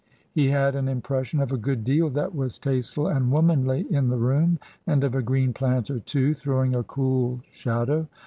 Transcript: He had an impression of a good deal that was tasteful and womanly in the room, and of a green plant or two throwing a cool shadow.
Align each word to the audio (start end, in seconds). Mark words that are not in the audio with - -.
He 0.31 0.47
had 0.47 0.73
an 0.75 0.87
impression 0.87 1.39
of 1.41 1.51
a 1.51 1.57
good 1.59 1.83
deal 1.83 2.09
that 2.09 2.33
was 2.33 2.57
tasteful 2.57 3.05
and 3.07 3.31
womanly 3.31 3.81
in 3.91 4.09
the 4.09 4.17
room, 4.17 4.57
and 4.87 5.03
of 5.03 5.13
a 5.13 5.21
green 5.21 5.53
plant 5.53 5.91
or 5.91 5.99
two 5.99 6.33
throwing 6.33 6.73
a 6.73 6.81
cool 6.81 7.41
shadow. 7.51 8.07